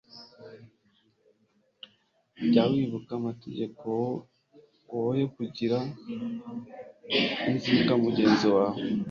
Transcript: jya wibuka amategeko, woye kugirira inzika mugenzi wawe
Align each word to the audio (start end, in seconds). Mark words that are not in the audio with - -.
jya 2.49 2.63
wibuka 2.71 3.11
amategeko, 3.19 3.89
woye 4.99 5.23
kugirira 5.33 5.79
inzika 7.49 7.93
mugenzi 8.03 8.47
wawe 8.55 8.79